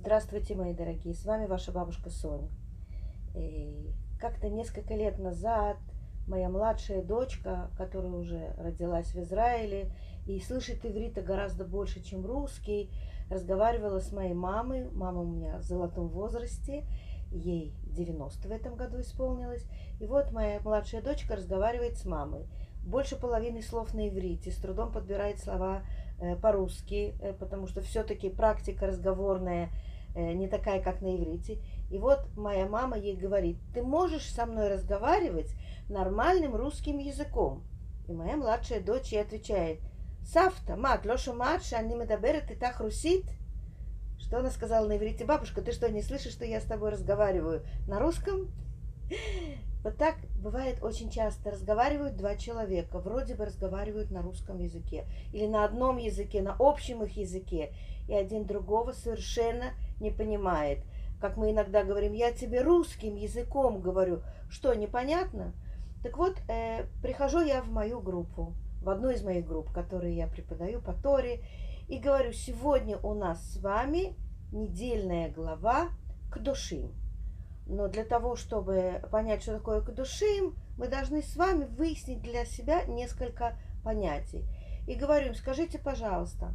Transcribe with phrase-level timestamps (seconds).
[0.00, 2.48] Здравствуйте, мои дорогие, с вами ваша бабушка Соня.
[4.20, 5.76] Как-то несколько лет назад
[6.28, 9.90] моя младшая дочка, которая уже родилась в Израиле
[10.24, 12.92] и слышит иврита гораздо больше, чем русский,
[13.28, 14.88] разговаривала с моей мамой.
[14.92, 16.86] Мама у меня в золотом возрасте,
[17.32, 19.66] ей 90 в этом году исполнилось.
[19.98, 22.46] И вот моя младшая дочка разговаривает с мамой.
[22.84, 25.82] Больше половины слов на иврите, с трудом подбирает слова
[26.36, 29.70] по-русски, э, потому что все-таки практика разговорная
[30.14, 31.58] э, не такая, как на иврите.
[31.90, 35.54] И вот моя мама ей говорит, ты можешь со мной разговаривать
[35.88, 37.62] нормальным русским языком.
[38.08, 39.80] И моя младшая дочь ей отвечает,
[40.24, 43.24] Сафта, мат, лоша мат, шани медаберет и так русит.
[44.18, 45.24] Что она сказала на иврите?
[45.24, 48.50] Бабушка, ты что, не слышишь, что я с тобой разговариваю на русском?
[49.84, 51.52] Вот так бывает очень часто.
[51.52, 57.04] Разговаривают два человека, вроде бы разговаривают на русском языке или на одном языке, на общем
[57.04, 57.72] их языке,
[58.08, 60.80] и один другого совершенно не понимает.
[61.20, 64.22] Как мы иногда говорим, я тебе русским языком говорю.
[64.50, 65.52] Что, непонятно?
[66.02, 70.28] Так вот, э, прихожу я в мою группу, в одну из моих групп, которые я
[70.28, 71.40] преподаю по Торе,
[71.88, 74.14] и говорю, сегодня у нас с вами
[74.52, 75.88] недельная глава
[76.30, 76.92] к душим.
[77.68, 82.84] Но для того, чтобы понять, что такое кадушим, мы должны с вами выяснить для себя
[82.84, 84.46] несколько понятий.
[84.86, 86.54] И говорю им, скажите, пожалуйста,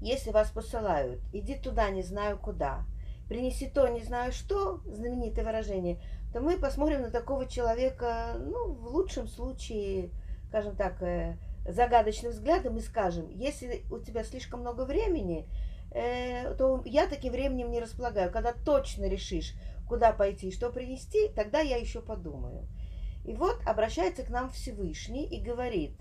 [0.00, 2.84] если вас посылают, иди туда, не знаю куда,
[3.28, 6.00] принеси то, не знаю что, знаменитое выражение,
[6.32, 10.10] то мы посмотрим на такого человека, ну, в лучшем случае,
[10.48, 11.36] скажем так, э,
[11.68, 15.46] загадочным взглядом и скажем, если у тебя слишком много времени,
[15.90, 18.30] э, то я таким временем не располагаю.
[18.30, 19.54] Когда точно решишь,
[19.88, 22.66] куда пойти что принести, тогда я еще подумаю.
[23.24, 25.92] И вот обращается к нам Всевышний и говорит,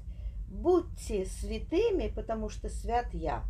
[0.48, 3.44] будьте святыми, потому что свят я.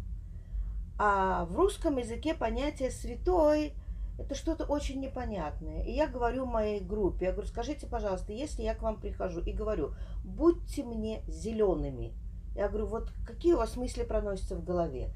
[0.99, 3.73] А в русском языке понятие святой
[4.17, 5.83] это что-то очень непонятное.
[5.83, 9.51] И я говорю моей группе, я говорю, скажите, пожалуйста, если я к вам прихожу и
[9.51, 9.93] говорю,
[10.23, 12.13] будьте мне зелеными.
[12.55, 15.13] Я говорю, вот какие у вас мысли проносятся в голове?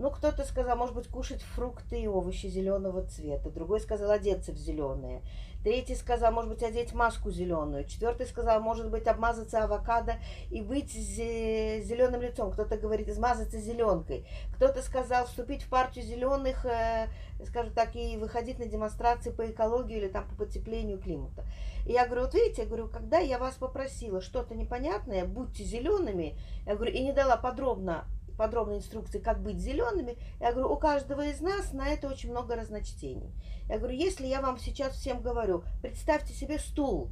[0.00, 3.50] Ну, кто-то сказал, может быть, кушать фрукты и овощи зеленого цвета.
[3.50, 5.20] Другой сказал, одеться в зеленые.
[5.62, 7.84] Третий сказал, может быть, одеть маску зеленую.
[7.84, 10.14] Четвертый сказал, может быть, обмазаться авокадо
[10.50, 12.50] и быть зеленым лицом.
[12.50, 14.26] Кто-то говорит, измазаться зеленкой.
[14.56, 17.08] Кто-то сказал, вступить в партию зеленых, э,
[17.44, 21.44] скажем так, и выходить на демонстрации по экологии или там по потеплению климата.
[21.86, 26.38] И я говорю, вот видите, я говорю, когда я вас попросила что-то непонятное, будьте зелеными,
[26.64, 28.06] я говорю, и не дала подробно
[28.40, 30.16] подробные инструкции, как быть зелеными.
[30.40, 33.34] Я говорю, у каждого из нас на это очень много разночтений.
[33.68, 37.10] Я говорю, если я вам сейчас всем говорю, представьте себе стул,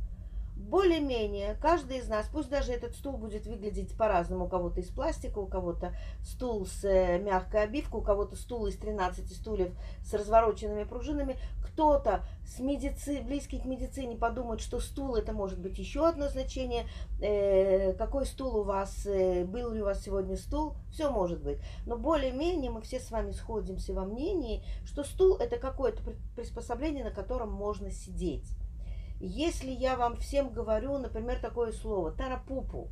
[0.58, 5.38] более-менее каждый из нас, пусть даже этот стул будет выглядеть по-разному, у кого-то из пластика,
[5.38, 9.72] у кого-то стул с э, мягкой обивкой, у кого-то стул из 13 стульев
[10.04, 13.22] с развороченными пружинами, кто-то с медици...
[13.24, 16.86] близкий к медицине подумает, что стул это может быть еще одно значение,
[17.20, 21.58] э, какой стул у вас, э, был ли у вас сегодня стул, все может быть.
[21.86, 26.02] Но более-менее мы все с вами сходимся во мнении, что стул это какое-то
[26.34, 28.50] приспособление, на котором можно сидеть.
[29.20, 32.88] Если я вам всем говорю, например, такое слово «тарапупу»,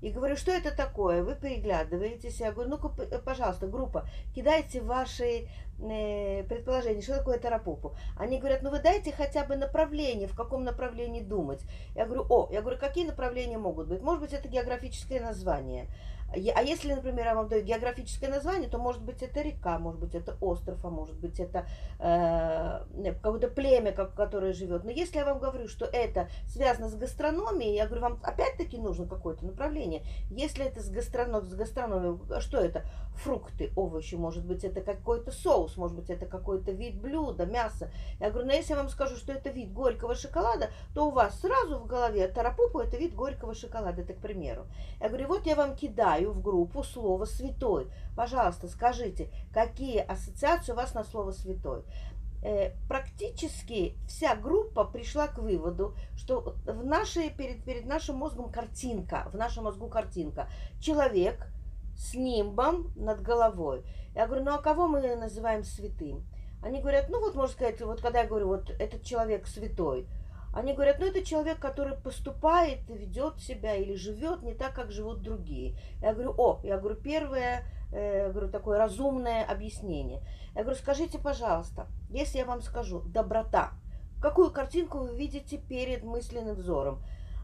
[0.00, 1.22] и говорю, что это такое?
[1.22, 2.40] Вы переглядываетесь.
[2.40, 2.88] Я говорю, ну-ка,
[3.18, 5.46] пожалуйста, группа, кидайте ваши
[5.78, 7.94] э, предположения, что такое тарапупу.
[8.16, 11.60] Они говорят, ну вы дайте хотя бы направление, в каком направлении думать.
[11.94, 14.00] Я говорю, о, я говорю, какие направления могут быть?
[14.00, 15.86] Может быть, это географическое название.
[16.32, 20.14] А если, например, я вам даю географическое название, то может быть это река, может быть
[20.14, 21.66] это остров, а может быть это
[21.98, 24.84] э, какое-то племя, которое живет.
[24.84, 29.06] Но если я вам говорю, что это связано с гастрономией, я говорю, вам опять-таки нужно
[29.06, 30.02] какое-то направление.
[30.30, 32.84] Если это с, гастроном, с гастрономией, что это?
[33.16, 37.90] Фрукты, овощи, может быть это какой-то соус, может быть это какой-то вид блюда, мясо.
[38.20, 41.40] Я говорю, но если я вам скажу, что это вид горького шоколада, то у вас
[41.40, 44.66] сразу в голове тарапупу это вид горького шоколада, это к примеру.
[45.00, 47.88] Я говорю, вот я вам кидаю в группу слово «святой».
[48.16, 51.82] Пожалуйста, скажите, какие ассоциации у вас на слово «святой»?
[52.42, 59.28] Э, практически вся группа пришла к выводу, что в нашей, перед, перед нашим мозгом картинка,
[59.32, 60.48] в нашем мозгу картинка.
[60.80, 61.46] Человек
[61.96, 63.84] с нимбом над головой.
[64.14, 66.24] Я говорю, ну а кого мы называем святым?
[66.62, 70.06] Они говорят, ну вот можно сказать, вот когда я говорю, вот этот человек святой–
[70.52, 75.22] они говорят, ну это человек, который поступает, ведет себя или живет не так, как живут
[75.22, 75.76] другие.
[76.00, 80.22] Я говорю, о, я говорю, первое, э, говорю, такое разумное объяснение.
[80.56, 83.70] Я говорю, скажите, пожалуйста, если я вам скажу доброта,
[84.20, 87.00] какую картинку вы видите перед мысленным взором?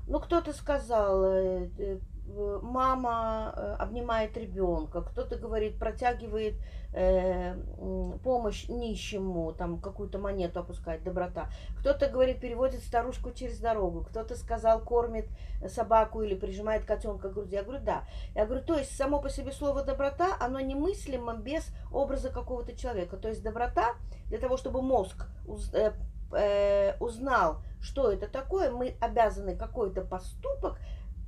[0.09, 1.99] Ну, кто-то сказал, э, э,
[2.63, 6.55] мама э, обнимает ребенка, кто-то говорит, протягивает
[6.93, 7.57] э,
[8.25, 11.49] помощь нищему, там какую-то монету опускает, доброта.
[11.79, 15.27] Кто-то говорит, переводит старушку через дорогу, кто-то сказал, кормит
[15.69, 17.55] собаку или прижимает котенка к груди.
[17.55, 18.05] Я говорю, да.
[18.35, 23.17] Я говорю, то есть само по себе слово доброта, оно немыслимо без образа какого-то человека.
[23.17, 23.95] То есть доброта
[24.27, 25.27] для того, чтобы мозг
[25.73, 25.93] э,
[26.33, 30.79] э, узнал, что это такое, мы обязаны какой-то поступок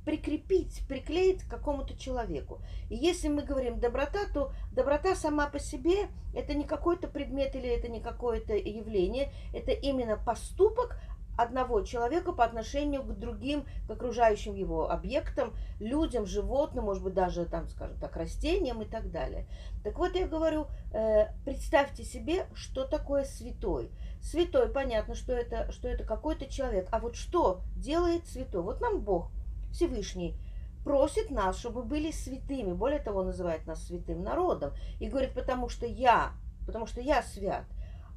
[0.05, 2.59] прикрепить, приклеить к какому-то человеку.
[2.89, 7.69] И если мы говорим доброта, то доброта сама по себе это не какой-то предмет или
[7.69, 10.99] это не какое-то явление, это именно поступок
[11.39, 17.45] одного человека по отношению к другим, к окружающим его объектам, людям, животным, может быть, даже,
[17.45, 19.47] там, скажем так, растениям и так далее.
[19.83, 23.89] Так вот, я говорю, э, представьте себе, что такое святой.
[24.21, 26.89] Святой, понятно, что это, что это какой-то человек.
[26.91, 28.61] А вот что делает святой?
[28.61, 29.31] Вот нам Бог
[29.71, 30.35] Всевышний
[30.83, 32.73] просит нас, чтобы были святыми.
[32.73, 34.71] Более того, называет нас святым народом.
[34.99, 36.31] И говорит, потому что я,
[36.65, 37.65] потому что я свят.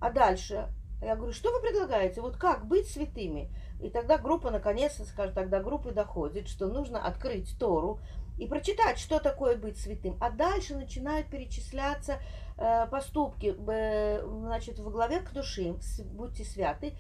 [0.01, 0.69] А дальше
[1.03, 2.21] я говорю, что вы предлагаете?
[2.21, 3.51] Вот как быть святыми?
[3.81, 7.99] И тогда группа, наконец-то, скажет, тогда группы доходит, что нужно открыть Тору
[8.39, 10.17] и прочитать, что такое быть святым.
[10.21, 12.19] А дальше начинают перечисляться
[12.57, 15.75] э, поступки, э, значит, в главе к души,
[16.05, 16.95] будьте святы,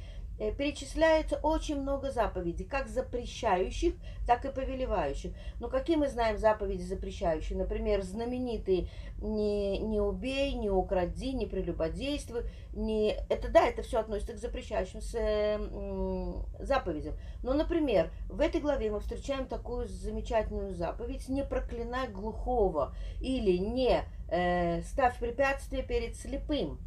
[0.50, 3.94] перечисляется очень много заповедей, как запрещающих,
[4.26, 5.32] так и повелевающих.
[5.60, 7.56] Но какие мы знаем заповеди запрещающие?
[7.56, 12.42] Например, знаменитые «не, не убей», «не укради», «не прелюбодействуй».
[12.72, 13.12] Не...
[13.28, 17.14] Это да, это все относится к запрещающим с, э, заповедям.
[17.42, 24.02] Но, например, в этой главе мы встречаем такую замечательную заповедь «не проклинай глухого» или «не
[24.28, 26.80] э, ставь препятствия перед слепым».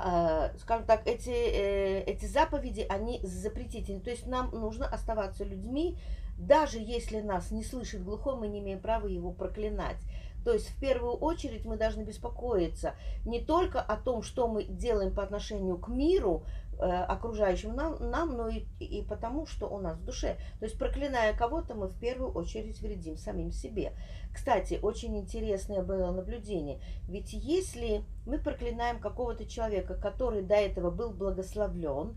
[0.00, 4.00] А, скажем так, эти, э, эти заповеди, они запретительны.
[4.00, 5.98] То есть нам нужно оставаться людьми,
[6.38, 9.98] даже если нас не слышит глухой, мы не имеем права его проклинать.
[10.44, 12.94] То есть в первую очередь мы должны беспокоиться
[13.24, 16.44] не только о том, что мы делаем по отношению к миру,
[16.78, 20.36] э, окружающим нам, нам, но и, и потому, что у нас в душе.
[20.58, 23.92] То есть проклиная кого-то, мы в первую очередь вредим самим себе.
[24.32, 26.80] Кстати, очень интересное было наблюдение.
[27.08, 32.16] Ведь если мы проклинаем какого-то человека, который до этого был благословлен,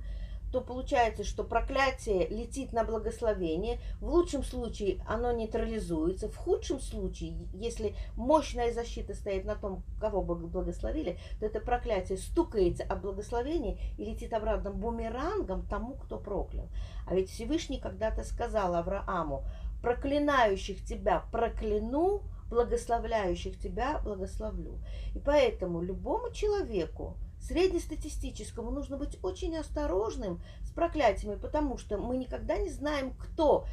[0.51, 3.79] то получается, что проклятие летит на благословение.
[3.99, 6.29] В лучшем случае оно нейтрализуется.
[6.29, 12.83] В худшем случае, если мощная защита стоит на том, кого благословили, то это проклятие стукается
[12.83, 16.67] о благословении и летит обратно бумерангом тому, кто проклял.
[17.07, 19.43] А ведь Всевышний когда-то сказал Аврааму,
[19.81, 24.79] проклинающих тебя прокляну, благословляющих тебя благословлю.
[25.15, 32.57] И поэтому любому человеку, среднестатистическому, нужно быть очень осторожным с проклятиями, потому что мы никогда
[32.57, 33.65] не знаем, кто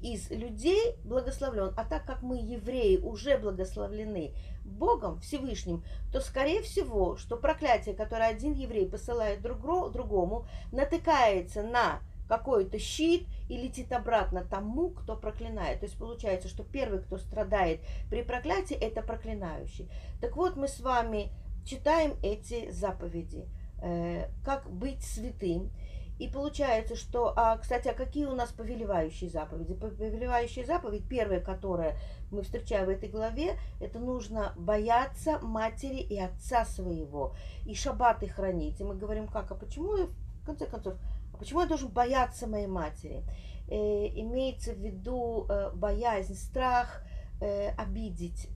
[0.00, 1.72] из людей благословлен.
[1.76, 4.34] А так как мы, евреи, уже благословлены
[4.64, 5.82] Богом Всевышним,
[6.12, 13.56] то, скорее всего, что проклятие, которое один еврей посылает другому, натыкается на какой-то щит и
[13.56, 15.80] летит обратно тому, кто проклинает.
[15.80, 17.80] То есть получается, что первый, кто страдает
[18.10, 19.88] при проклятии, это проклинающий.
[20.20, 21.30] Так вот, мы с вами
[21.66, 23.46] читаем эти заповеди.
[23.82, 25.70] Э, как быть святым.
[26.18, 29.74] И получается, что, а, кстати, а какие у нас повелевающие заповеди?
[29.74, 31.98] Повелевающая заповедь, первая, которая
[32.30, 37.34] мы встречаем в этой главе, это нужно бояться матери и отца своего,
[37.66, 38.80] и шаббаты хранить.
[38.80, 40.06] И мы говорим, как, а почему,
[40.40, 40.94] в конце концов,
[41.34, 43.22] а почему я должен бояться моей матери?
[43.68, 47.02] Э, имеется в виду э, боязнь, страх
[47.40, 48.48] э, обидеть,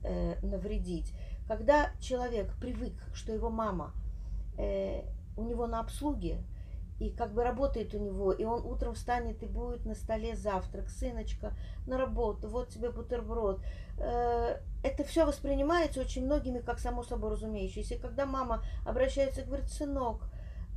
[0.42, 1.12] навредить.
[1.50, 3.92] Когда человек привык, что его мама
[4.56, 5.02] э,
[5.36, 6.44] у него на обслуге,
[7.00, 10.88] и как бы работает у него, и он утром встанет и будет на столе завтрак,
[10.88, 11.52] сыночка,
[11.88, 13.60] на работу, вот тебе бутерброд.
[13.98, 17.96] Э, это все воспринимается очень многими как само собой разумеющееся.
[17.96, 20.30] И когда мама обращается и говорит, сынок,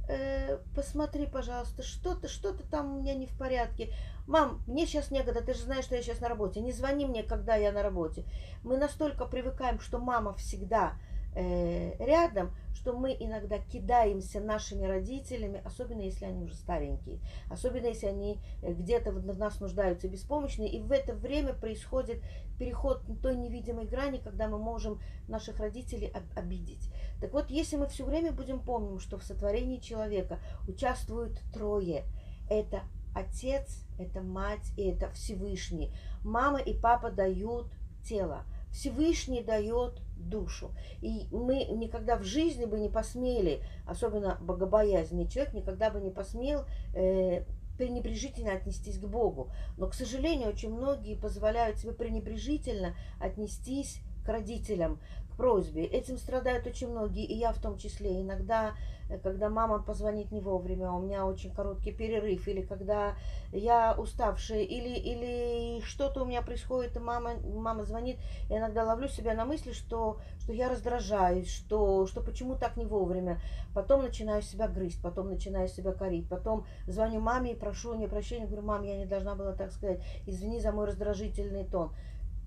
[0.07, 3.93] э, посмотри, пожалуйста, что-то, что-то там у меня не в порядке.
[4.27, 6.61] Мам, мне сейчас некогда, ты же знаешь, что я сейчас на работе.
[6.61, 8.25] Не звони мне, когда я на работе.
[8.63, 10.93] Мы настолько привыкаем, что мама всегда
[11.35, 12.51] рядом,
[12.83, 18.73] что мы иногда кидаемся нашими родителями, особенно если они уже старенькие, особенно если они э,
[18.73, 22.21] где-то в нас нуждаются беспомощные, и в это время происходит
[22.59, 24.99] переход той невидимой грани, когда мы можем
[25.29, 26.89] наших родителей обидеть.
[27.21, 32.03] Так вот, если мы все время будем помнить, что в сотворении человека участвуют трое,
[32.49, 32.81] это
[33.15, 35.93] отец, это мать и это Всевышний.
[36.21, 37.67] Мама и папа дают
[38.03, 40.71] тело, Всевышний дает душу.
[41.01, 46.65] И мы никогда в жизни бы не посмели, особенно богобоязненный человек, никогда бы не посмел
[46.93, 47.43] э,
[47.77, 49.51] пренебрежительно отнестись к Богу.
[49.77, 54.99] Но, к сожалению, очень многие позволяют себе пренебрежительно отнестись к родителям,
[55.31, 55.85] к просьбе.
[55.85, 58.21] Этим страдают очень многие, и я в том числе.
[58.21, 58.73] Иногда,
[59.17, 63.15] когда мама позвонит не вовремя, у меня очень короткий перерыв, или когда
[63.51, 68.17] я уставшая, или, или что-то у меня происходит, и мама, мама звонит,
[68.49, 72.85] я иногда ловлю себя на мысли, что, что я раздражаюсь, что, что почему так не
[72.85, 73.39] вовремя.
[73.73, 78.07] Потом начинаю себя грызть, потом начинаю себя корить, потом звоню маме и прошу у нее
[78.07, 81.91] прощения, говорю, мам, я не должна была так сказать, извини за мой раздражительный тон.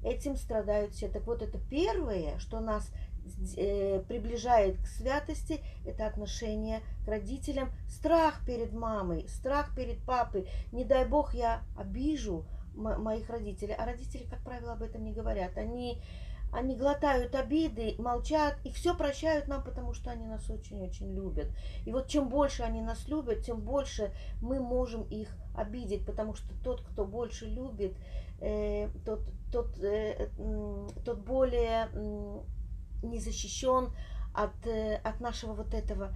[0.07, 1.09] Этим страдают все.
[1.09, 2.93] Так вот, это первое, что нас
[4.09, 10.49] приближает к святости, это отношение к родителям, страх перед мамой, страх перед папой.
[10.73, 13.75] Не дай бог я обижу моих родителей.
[13.75, 15.57] А родители, как правило, об этом не говорят.
[15.57, 16.01] Они,
[16.53, 21.49] они глотают обиды, молчат и все прощают нам, потому что они нас очень-очень любят.
[21.85, 26.55] И вот чем больше они нас любят, тем больше мы можем их обидеть, потому что
[26.63, 27.97] тот, кто больше любит,
[28.41, 30.29] э, тот, тот, э,
[31.05, 32.41] тот более э,
[33.03, 33.91] не защищен
[34.35, 36.15] от, э, от нашего вот этого.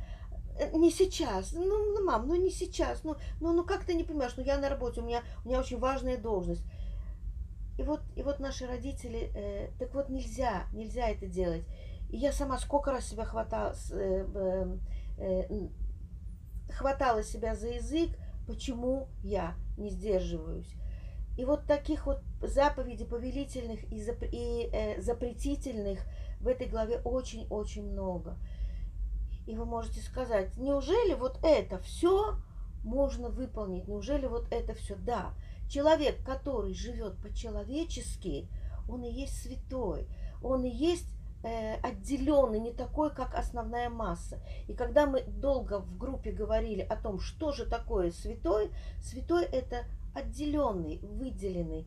[0.59, 4.05] Э, не сейчас, ну, ну, мам, ну не сейчас, ну, ну, ну как ты не
[4.05, 6.65] понимаешь, ну я на работе, у меня, у меня очень важная должность.
[7.79, 11.65] И вот, и вот наши родители, э, так вот нельзя, нельзя это делать.
[12.11, 14.77] И я сама сколько раз себя хватала, э,
[15.19, 15.69] э,
[16.71, 18.11] хватала себя за язык,
[18.47, 20.75] почему я не сдерживаюсь.
[21.39, 26.01] И вот таких вот заповедей повелительных и, зап и э, запретительных
[26.41, 28.37] в этой главе очень-очень много.
[29.47, 32.37] И вы можете сказать, неужели вот это все
[32.85, 33.89] можно выполнить?
[33.89, 34.97] Неужели вот это все?
[34.97, 35.35] Да,
[35.69, 38.49] человек, который живет по-человечески,
[38.89, 40.07] он и есть святой,
[40.43, 41.07] он и есть
[41.43, 44.39] э, отделенный, не такой, как основная масса.
[44.69, 48.71] И когда мы долго в группе говорили о том, что же такое святой,
[49.01, 51.87] святой это отделенный, выделенный,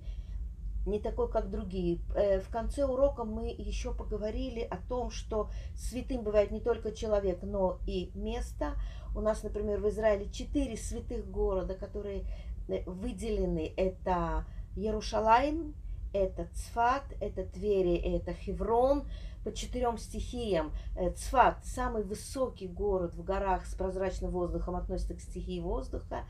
[0.86, 2.00] не такой, как другие.
[2.16, 7.40] Э, в конце урока мы еще поговорили о том, что святым бывает не только человек,
[7.42, 8.74] но и место.
[9.16, 12.24] У нас, например, в Израиле четыре святых города, которые
[12.68, 13.74] э, выделены.
[13.78, 15.76] Это Иерушалаем,
[16.14, 19.08] это Цфат, это Твери, это Хеврон.
[19.44, 25.20] По четырем стихиям э, Цфат, самый высокий город в горах с прозрачным воздухом, относится к
[25.20, 26.24] стихии воздуха.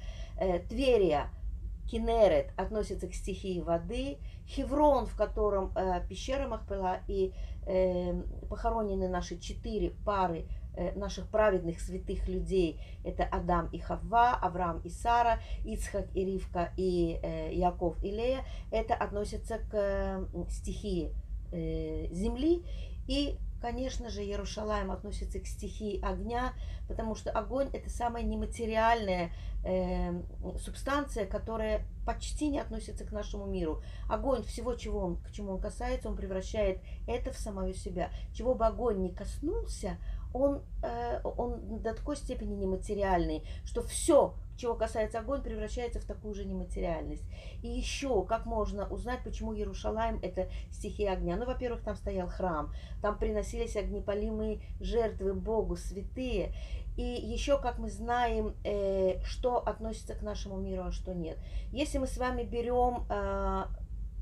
[0.68, 1.30] Тверия–
[1.90, 7.34] Кинерет относится к стихии воды, Хеврон, в котором э, пещера Махпела и
[7.66, 8.14] э,
[8.50, 10.46] похоронены наши четыре пары
[10.76, 12.80] э, наших праведных святых людей.
[13.04, 18.42] Это Адам и Хавва, Авраам и Сара, Ицхак и Ривка и э, Яков и Лея.
[18.72, 21.14] Это относится к э, стихии
[21.52, 22.64] э, земли.
[23.08, 26.52] И Конечно же, Иерушалаем относится к стихии огня,
[26.90, 29.32] потому что огонь это самая нематериальная
[29.64, 30.22] э,
[30.60, 33.82] субстанция, которая почти не относится к нашему миру.
[34.10, 38.10] Огонь всего, чего он, к чему он касается, он превращает это в самого себя.
[38.34, 39.98] Чего бы огонь не коснулся,
[40.34, 46.34] он, э, он до такой степени нематериальный, что все, чего касается огонь, превращается в такую
[46.34, 47.24] же нематериальность.
[47.62, 51.36] И еще, как можно узнать, почему Иерушалаем это стихия огня?
[51.36, 56.54] Ну, во-первых, там стоял храм, там приносились огнепалимые жертвы Богу, святые.
[56.96, 61.40] И еще, как мы знаем, э, что относится к нашему миру, а что нет.
[61.72, 63.66] Если мы с вами берем э,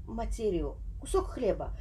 [0.07, 1.75] материю, кусок хлеба,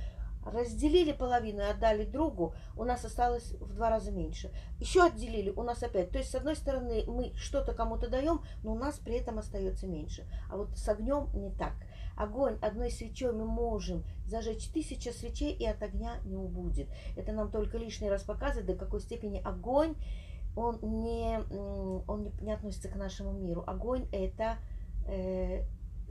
[0.52, 4.50] разделили половину и отдали другу, у нас осталось в два раза меньше.
[4.78, 6.10] Еще отделили, у нас опять.
[6.10, 9.86] То есть, с одной стороны, мы что-то кому-то даем, но у нас при этом остается
[9.86, 10.26] меньше.
[10.50, 11.74] А вот с огнем не так.
[12.16, 16.88] Огонь одной свечой мы можем зажечь тысяча свечей, и от огня не убудет.
[17.16, 19.94] Это нам только лишний раз показывает, до какой степени огонь,
[20.56, 21.38] он не,
[22.06, 23.64] он не относится к нашему миру.
[23.66, 24.58] Огонь это
[25.06, 25.64] э,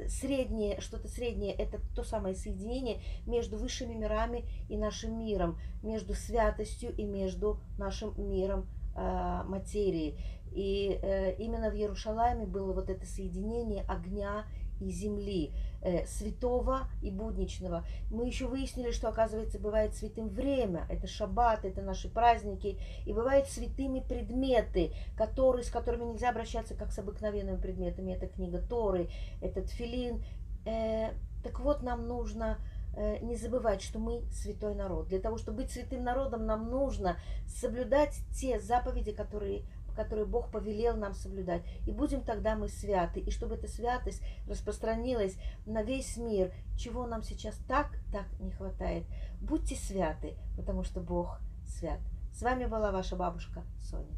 [0.08, 6.96] среднее, что-то среднее, это то самое соединение между высшими мирами и нашим миром, между святостью
[6.96, 10.18] и между нашим миром э, материи.
[10.52, 14.46] И э, именно в Иерушалайме было вот это соединение огня
[14.80, 17.86] и земли, э, святого и будничного.
[18.10, 23.48] Мы еще выяснили, что, оказывается, бывает святым время, это шаббат, это наши праздники, и бывают
[23.48, 28.14] святыми предметы, которые, с которыми нельзя обращаться как с обыкновенными предметами.
[28.14, 29.10] Это книга Торы,
[29.42, 30.24] этот филин.
[30.66, 32.58] Э, так вот, нам нужно
[32.96, 35.08] э, не забывать, что мы святой народ.
[35.08, 37.18] Для того, чтобы быть святым народом, нам нужно
[37.48, 39.64] соблюдать те заповеди, которые
[40.00, 41.62] которые Бог повелел нам соблюдать.
[41.86, 43.20] И будем тогда мы святы.
[43.20, 49.04] И чтобы эта святость распространилась на весь мир, чего нам сейчас так, так не хватает.
[49.42, 52.00] Будьте святы, потому что Бог свят.
[52.34, 54.16] С вами была ваша бабушка Соня.